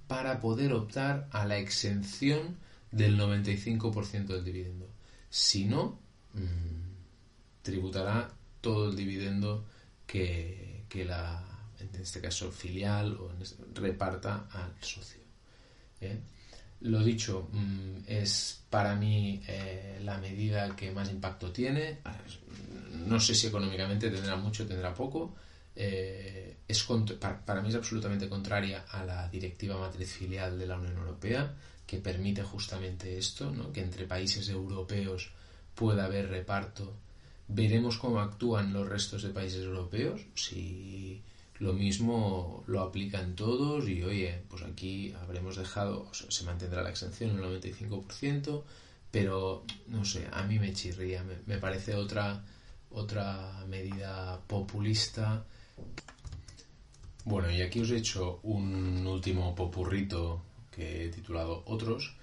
para 0.07 0.39
poder 0.39 0.73
optar 0.73 1.27
a 1.31 1.45
la 1.45 1.57
exención 1.57 2.57
del 2.91 3.17
95% 3.17 4.27
del 4.27 4.43
dividendo. 4.43 4.89
Si 5.29 5.65
no, 5.65 5.99
mm, 6.33 7.61
tributará 7.61 8.31
todo 8.61 8.89
el 8.89 8.95
dividendo 8.95 9.65
que, 10.05 10.85
la, 11.05 11.43
en 11.79 12.01
este 12.01 12.21
caso, 12.21 12.51
filial 12.51 13.17
o 13.17 13.31
este, 13.41 13.63
reparta 13.75 14.47
al 14.51 14.73
socio. 14.81 15.21
¿eh? 16.01 16.19
Lo 16.81 17.03
dicho, 17.03 17.49
mm, 17.51 18.03
es 18.07 18.61
para 18.69 18.95
mí 18.95 19.41
eh, 19.47 19.99
la 20.03 20.17
medida 20.19 20.75
que 20.75 20.91
más 20.91 21.09
impacto 21.09 21.51
tiene. 21.51 21.99
No 23.07 23.19
sé 23.19 23.33
si 23.33 23.47
económicamente 23.47 24.09
tendrá 24.09 24.35
mucho, 24.35 24.67
tendrá 24.67 24.93
poco. 24.93 25.35
Eh, 25.75 26.57
es 26.67 26.83
para, 26.83 27.61
mí 27.61 27.69
es 27.69 27.75
absolutamente 27.75 28.27
contraria 28.27 28.85
a 28.89 29.03
la 29.05 29.29
directiva 29.29 29.77
matriz 29.77 30.11
filial 30.11 30.57
de 30.59 30.67
la 30.67 30.77
Unión 30.77 30.97
Europea, 30.97 31.53
que 31.85 31.97
permite 31.99 32.43
justamente 32.43 33.17
esto, 33.17 33.51
¿no? 33.51 33.71
que 33.71 33.81
entre 33.81 34.05
países 34.05 34.49
europeos 34.49 35.31
pueda 35.73 36.05
haber 36.05 36.29
reparto. 36.29 36.93
Veremos 37.47 37.97
cómo 37.97 38.19
actúan 38.19 38.73
los 38.73 38.87
restos 38.87 39.23
de 39.23 39.29
países 39.29 39.63
europeos, 39.63 40.21
si 40.35 41.21
lo 41.59 41.73
mismo 41.73 42.63
lo 42.67 42.81
aplican 42.81 43.35
todos 43.35 43.87
y 43.87 44.03
oye, 44.03 44.41
pues 44.49 44.63
aquí 44.63 45.13
habremos 45.23 45.55
dejado, 45.55 46.11
se 46.11 46.43
mantendrá 46.43 46.83
la 46.83 46.89
exención 46.89 47.31
en 47.31 47.43
el 47.43 47.61
95%, 47.61 48.63
pero 49.11 49.63
no 49.87 50.05
sé, 50.05 50.27
a 50.31 50.43
mí 50.43 50.59
me 50.59 50.73
chirría, 50.73 51.23
me, 51.45 51.57
parece 51.57 51.95
otra, 51.95 52.43
otra 52.91 53.65
medida 53.67 54.39
populista. 54.45 55.45
Bueno, 57.23 57.49
y 57.49 57.61
aquí 57.61 57.79
os 57.79 57.89
he 57.91 57.97
hecho 57.97 58.39
un 58.43 59.07
último 59.07 59.55
popurrito 59.55 60.43
que 60.71 61.05
he 61.05 61.09
titulado 61.09 61.63
Otros, 61.65 62.15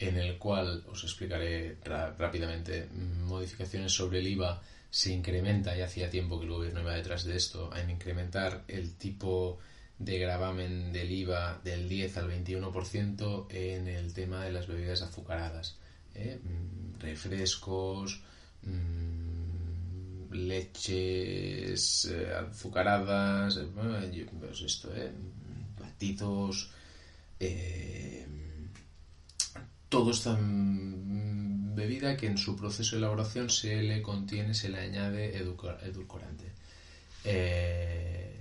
en 0.00 0.16
el 0.16 0.38
cual 0.38 0.82
os 0.88 1.04
explicaré 1.04 1.76
rápidamente 1.84 2.88
modificaciones 3.26 3.92
sobre 3.92 4.20
el 4.20 4.26
IVA 4.28 4.62
se 4.90 5.12
incrementa, 5.12 5.76
y 5.76 5.82
hacía 5.82 6.10
tiempo 6.10 6.40
que 6.40 6.46
el 6.46 6.52
gobierno 6.52 6.80
iba 6.80 6.94
detrás 6.94 7.24
de 7.24 7.36
esto, 7.36 7.70
en 7.76 7.90
incrementar 7.90 8.64
el 8.66 8.94
tipo 8.94 9.58
de 9.98 10.18
gravamen 10.18 10.90
del 10.92 11.12
IVA 11.12 11.60
del 11.62 11.88
10 11.88 12.16
al 12.16 12.30
21% 12.30 13.46
en 13.50 13.86
el 13.86 14.12
tema 14.14 14.42
de 14.44 14.52
las 14.52 14.66
bebidas 14.66 15.02
azucaradas. 15.02 15.76
refrescos, 16.98 18.22
leches 20.32 22.10
azucaradas, 22.50 23.60
pues 24.40 24.62
esto, 24.62 24.88
batidos, 25.78 26.70
todo 29.90 30.12
está 30.12 30.38
bebida 30.40 32.16
que 32.16 32.28
en 32.28 32.38
su 32.38 32.56
proceso 32.56 32.92
de 32.92 33.00
elaboración 33.00 33.50
se 33.50 33.82
le 33.82 34.00
contiene, 34.00 34.54
se 34.54 34.68
le 34.68 34.78
añade 34.78 35.36
edulcorante. 35.36 36.52
Eh, 37.24 38.40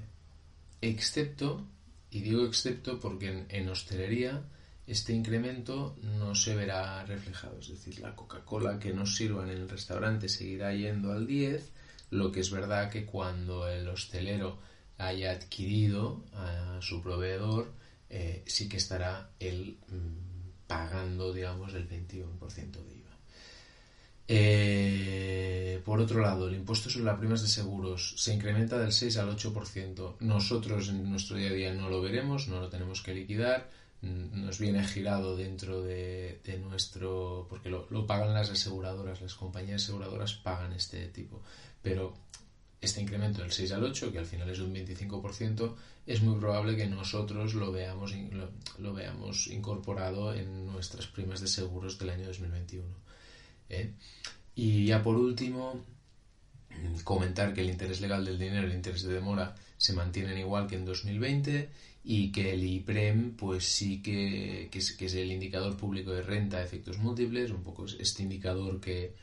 excepto, 0.80 1.66
y 2.12 2.22
digo 2.22 2.46
excepto 2.46 3.00
porque 3.00 3.46
en, 3.50 3.70
hostelería 3.70 4.44
este 4.88 5.14
incremento 5.14 5.98
no 6.04 6.36
se 6.36 6.56
verá 6.56 7.04
reflejado. 7.06 7.60
Es 7.60 7.70
decir, 7.70 8.00
la 8.00 8.16
Coca-Cola 8.16 8.80
que 8.80 8.94
nos 8.94 9.16
sirvan 9.16 9.50
en 9.50 9.58
el 9.58 9.70
restaurante 9.70 10.30
seguirá 10.30 10.74
yendo 10.74 11.12
al 11.12 11.28
10, 11.28 11.72
lo 12.12 12.32
que 12.32 12.40
es 12.42 12.52
verdad 12.52 12.90
que 12.92 13.06
cuando 13.06 13.68
el 13.68 13.88
hostelero 13.88 14.60
haya 14.98 15.32
adquirido 15.32 16.24
a 16.34 16.80
su 16.82 17.02
proveedor, 17.02 17.72
eh, 18.10 18.44
sí 18.48 18.68
que 18.68 18.78
estará 18.78 19.30
él 19.40 19.78
mm, 19.88 20.29
pagando, 20.70 21.34
digamos, 21.34 21.74
el 21.74 21.90
21% 21.90 22.84
de 22.86 22.96
IVA. 22.96 23.18
Eh, 24.28 25.82
por 25.84 26.00
otro 26.00 26.22
lado, 26.22 26.48
el 26.48 26.54
impuesto 26.54 26.92
sobre 26.92 27.06
las 27.06 27.18
primas 27.18 27.42
de 27.42 27.48
seguros 27.48 28.14
se 28.18 28.36
incrementa 28.36 28.78
del 28.78 28.92
6 28.92 29.18
al 29.18 29.36
8%. 29.36 30.18
Nosotros 30.20 30.90
en 30.90 31.10
nuestro 31.10 31.38
día 31.38 31.50
a 31.50 31.54
día 31.54 31.74
no 31.74 31.90
lo 31.90 32.00
veremos, 32.04 32.48
no 32.48 32.60
lo 32.60 32.70
tenemos 32.70 33.02
que 33.02 33.16
liquidar. 33.16 33.68
Nos 34.04 34.60
viene 34.60 34.86
girado 34.86 35.36
dentro 35.36 35.82
de, 35.82 36.40
nuestro. 36.62 37.48
porque 37.50 37.72
lo, 37.72 38.06
pagan 38.06 38.36
las 38.36 38.52
aseguradoras, 38.52 39.22
las 39.22 39.34
compañías 39.34 39.82
aseguradoras 39.82 40.36
pagan 40.36 40.74
este 40.74 41.08
tipo. 41.08 41.42
Pero 41.82 42.14
este 42.82 43.02
incremento 43.02 43.42
del 43.42 43.52
6 43.52 43.72
al 43.74 43.84
8, 43.84 44.12
que 44.12 44.20
al 44.20 44.26
final 44.26 44.50
es 44.50 44.60
un 44.60 44.74
25%, 44.74 45.76
es 46.06 46.22
muy 46.22 46.40
probable 46.40 46.76
que 46.76 46.88
nosotros 46.88 47.54
lo 47.54 47.72
veamos, 47.72 48.14
lo 48.78 48.94
veamos 48.94 49.48
incorporado 49.48 50.34
en 50.34 50.66
nuestras 50.66 51.08
primas 51.08 51.42
de 51.42 51.48
seguros 51.48 52.00
del 52.00 52.12
año 52.12 52.28
2021. 52.28 52.86
¿eh? 53.70 53.94
Y 54.56 54.86
ya 54.86 55.04
por 55.04 55.16
último, 55.16 55.84
comentar 57.04 57.54
que 57.54 57.62
el 57.62 57.70
interés 57.70 58.02
legal 58.02 58.26
del 58.26 58.40
dinero 58.40 58.68
y 58.68 58.72
el 58.72 58.78
interés 58.78 59.04
de 59.04 59.14
demora 59.14 59.56
se 59.78 59.94
mantienen 59.94 60.38
igual 60.38 60.68
que 60.68 60.76
en 60.76 60.86
2020 60.86 61.70
y 62.04 62.32
que 62.32 62.54
el 62.54 62.64
IPREM 62.64 63.36
pues 63.36 63.66
sí 63.66 64.02
que, 64.02 64.70
que 64.72 65.06
es 65.06 65.14
el 65.14 65.32
indicador 65.32 65.78
público 65.78 66.12
de 66.12 66.22
renta 66.22 66.60
de 66.60 66.66
efectos 66.66 66.98
múltiples, 66.98 67.52
un 67.52 67.64
poco 67.64 67.86
este 67.86 68.24
indicador 68.24 68.80
que, 68.80 69.16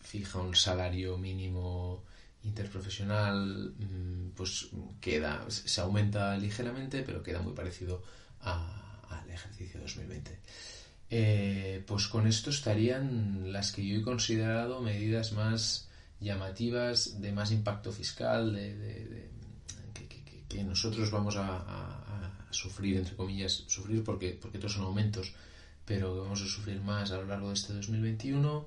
fija 0.00 0.40
un 0.40 0.56
salario 0.56 1.18
mínimo 1.18 2.02
interprofesional 2.42 3.74
mm, 3.78 4.30
pues 4.36 4.68
queda 5.00 5.44
se 5.48 5.80
aumenta 5.80 6.36
ligeramente 6.36 7.02
pero 7.02 7.22
queda 7.22 7.40
muy 7.42 7.52
parecido 7.52 8.02
al 8.40 9.28
ejercicio 9.30 9.80
2020 9.80 10.38
eh, 11.12 11.82
pues 11.86 12.06
con 12.06 12.28
esto 12.28 12.50
estarían 12.50 13.52
las 13.52 13.72
que 13.72 13.84
yo 13.84 13.98
he 13.98 14.02
considerado 14.02 14.80
medidas 14.80 15.32
más 15.32 15.88
llamativas, 16.20 17.20
de 17.20 17.32
más 17.32 17.50
impacto 17.50 17.90
fiscal, 17.90 18.54
de, 18.54 19.28
que, 20.48 20.64
nosotros 20.64 21.10
vamos 21.10 21.36
a, 21.36 21.66
sufrir, 22.50 22.96
entre 22.96 23.14
comillas, 23.14 23.64
sufrir 23.68 24.02
porque, 24.02 24.36
porque 24.40 24.58
todos 24.58 24.72
son 24.74 24.82
aumentos, 24.82 25.32
pero 25.84 26.14
que 26.14 26.20
vamos 26.20 26.42
a 26.42 26.46
sufrir 26.46 26.80
más 26.80 27.12
a 27.12 27.16
lo 27.18 27.26
largo 27.26 27.48
de 27.48 27.54
este 27.54 27.72
2021. 27.72 28.66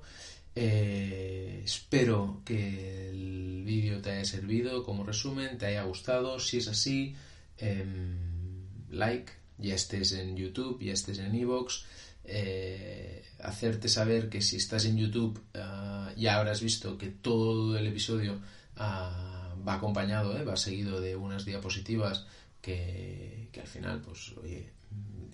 Eh, 0.54 1.62
espero 1.64 2.42
que 2.44 3.10
el 3.10 3.62
vídeo 3.64 4.00
te 4.00 4.10
haya 4.10 4.24
servido 4.24 4.84
como 4.84 5.04
resumen, 5.04 5.58
te 5.58 5.66
haya 5.66 5.82
gustado. 5.84 6.38
Si 6.38 6.58
es 6.58 6.68
así, 6.68 7.14
em, 7.58 8.66
like, 8.90 9.32
ya 9.58 9.74
estés 9.74 10.12
en 10.12 10.36
YouTube, 10.36 10.82
ya 10.82 10.92
estés 10.92 11.18
en 11.18 11.34
Evox 11.34 11.84
eh, 12.24 13.22
hacerte 13.40 13.88
saber 13.88 14.30
que 14.30 14.40
si 14.40 14.56
estás 14.56 14.86
en 14.86 14.96
YouTube 14.96 15.38
ah, 15.54 16.10
ya 16.16 16.38
habrás 16.38 16.62
visto 16.62 16.96
que 16.96 17.08
todo 17.08 17.76
el 17.76 17.86
episodio 17.86 18.40
ah, 18.76 19.54
va 19.66 19.74
acompañado, 19.74 20.36
eh, 20.38 20.44
va 20.44 20.56
seguido 20.56 21.00
de 21.00 21.16
unas 21.16 21.44
diapositivas 21.44 22.26
que, 22.62 23.50
al 23.60 23.66
final, 23.66 24.00
pues, 24.00 24.32
oye, 24.42 24.70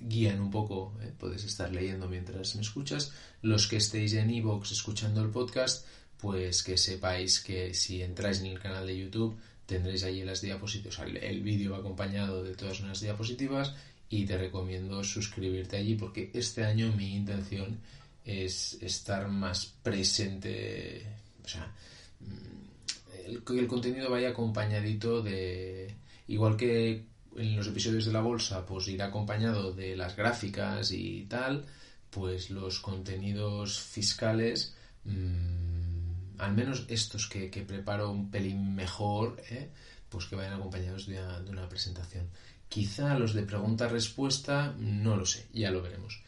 guían 0.01 0.41
un 0.41 0.51
poco, 0.51 0.95
eh, 1.03 1.13
puedes 1.17 1.45
estar 1.45 1.73
leyendo 1.73 2.09
mientras 2.09 2.55
me 2.57 2.63
escuchas. 2.63 3.13
Los 3.43 3.69
que 3.69 3.77
estéis 3.77 4.15
en 4.15 4.31
iVoox 4.31 4.73
escuchando 4.73 5.23
el 5.23 5.31
podcast, 5.31 5.87
pues 6.19 6.63
que 6.63 6.77
sepáis 6.77 7.41
que 7.41 7.75
si 7.75 8.03
entráis 8.03 8.41
en 8.41 8.47
el 8.47 8.59
canal 8.59 8.87
de 8.87 8.99
YouTube 8.99 9.39
tendréis 9.67 10.03
allí 10.03 10.25
las 10.25 10.41
diapositivas, 10.41 11.01
el 11.23 11.43
vídeo 11.43 11.77
acompañado 11.77 12.43
de 12.43 12.57
todas 12.57 12.81
unas 12.81 13.01
diapositivas 13.01 13.75
y 14.09 14.27
te 14.27 14.37
recomiendo 14.37 15.05
suscribirte 15.05 15.77
allí 15.77 15.95
porque 15.95 16.31
este 16.35 16.65
año 16.65 16.93
mi 16.97 17.15
intención 17.15 17.79
es 18.25 18.79
estar 18.83 19.29
más 19.29 19.67
presente, 19.83 21.07
o 21.45 21.49
sea, 21.49 21.73
mm, 22.21 23.27
el, 23.27 23.59
el 23.59 23.67
contenido 23.69 24.11
vaya 24.11 24.31
acompañadito 24.31 25.23
de, 25.23 25.95
igual 26.27 26.57
que 26.57 27.05
en 27.37 27.57
los 27.57 27.67
episodios 27.69 28.05
de 28.05 28.13
la 28.13 28.21
bolsa, 28.21 28.67
pues 28.67 28.89
irá 28.89 29.07
acompañado 29.07 29.73
de 29.73 29.97
las 29.97 30.17
gráficas 30.17 30.93
y 30.93 31.27
tal, 31.29 31.67
pues 32.11 32.51
los 32.51 32.81
contenidos 32.81 33.81
fiscales, 33.81 34.75
mm, 35.05 36.39
al 36.39 36.55
menos 36.55 36.85
estos 36.89 37.29
que, 37.29 37.49
preparo 37.67 38.11
un 38.11 38.31
pelín 38.31 38.75
mejor, 38.75 39.41
¿eh? 39.51 39.71
pues 40.09 40.27
que 40.27 40.37
vayan 40.37 40.55
acompañados 40.55 41.07
de 41.07 41.21
una 41.49 41.69
presentación. 41.69 42.29
Quizá 42.69 43.19
los 43.19 43.35
de 43.35 43.43
pregunta-respuesta, 43.43 44.75
no 44.79 45.17
lo 45.17 45.27
sé, 45.27 45.47
ya 45.53 45.71
lo 45.71 45.83
veremos. 45.83 46.23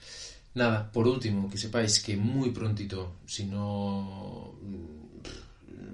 Nada, 0.54 0.90
por 0.92 1.08
último, 1.08 1.48
que 1.48 1.56
sepáis 1.56 2.00
que 2.00 2.16
muy 2.16 2.50
prontito, 2.50 3.16
si 3.26 3.46
no, 3.46 4.52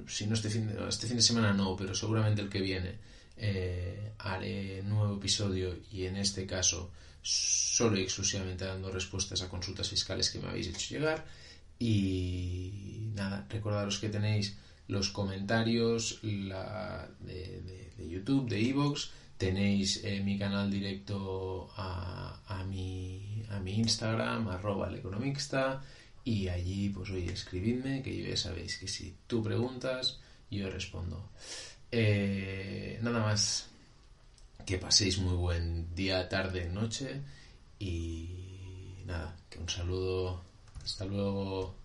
si 0.09 0.27
no 0.27 0.35
este 0.35 0.51
fin 0.51 0.69
este 0.89 1.07
fin 1.07 1.17
de 1.17 1.23
semana 1.23 1.53
no, 1.53 1.77
pero 1.77 1.95
seguramente 1.95 2.43
el 2.43 2.49
que 2.49 2.61
viene, 2.61 2.97
eh, 3.39 4.13
haré 4.19 4.83
nuevo 4.83 5.17
episodio 5.17 5.77
y 5.91 6.05
en 6.05 6.17
este 6.17 6.47
caso 6.47 6.91
solo 7.23 7.99
y 7.99 8.03
exclusivamente 8.03 8.65
dando 8.65 8.91
respuestas 8.91 9.43
a 9.43 9.49
consultas 9.49 9.89
fiscales 9.89 10.31
que 10.31 10.39
me 10.39 10.49
habéis 10.49 10.69
hecho 10.69 10.95
llegar. 10.95 11.25
Y 11.79 13.11
nada, 13.15 13.47
recordaros 13.49 13.99
que 13.99 14.09
tenéis 14.09 14.57
los 14.89 15.11
comentarios 15.11 16.21
de, 16.23 17.93
YouTube, 18.09 18.49
de 18.49 18.69
Evox, 18.69 19.11
Tenéis 19.39 20.03
eh, 20.03 20.21
mi 20.21 20.37
canal 20.37 20.69
directo 20.69 21.71
a, 21.77 22.65
mi, 22.69 23.45
a 23.51 23.61
mi 23.61 23.75
Instagram, 23.79 24.49
arroba 24.49 24.89
el 24.89 25.01
y 26.25 26.49
allí, 26.49 26.89
pues 26.89 27.09
oye, 27.11 27.33
escribidme, 27.33 28.03
que 28.03 28.21
ya 28.21 28.37
sabéis 28.37 28.79
que 28.79 28.89
si 28.89 29.17
tú 29.29 29.41
preguntas, 29.41 30.19
yo 30.51 30.69
respondo. 30.69 31.31
Eh, 31.91 32.99
nada 33.03 33.21
más, 33.21 33.69
que 34.67 34.79
paséis 34.79 35.19
muy 35.19 35.35
buen 35.35 35.95
día, 35.95 36.29
tarde, 36.29 36.67
noche, 36.67 37.23
Y 37.79 39.05
nada, 39.07 39.37
que 39.51 39.59
un 39.59 39.69
saludo. 39.69 40.43
Hasta 40.85 41.05
luego. 41.05 41.78